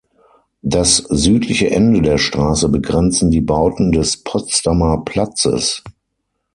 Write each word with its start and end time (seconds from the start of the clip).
Das 0.63 0.97
südliche 0.97 1.69
Ende 1.69 2.01
der 2.01 2.17
Straße 2.17 2.69
begrenzen 2.69 3.29
die 3.29 3.39
Bauten 3.41 3.91
des 3.91 4.23
Potsdamer 4.23 5.03
Platzes. 5.05 5.83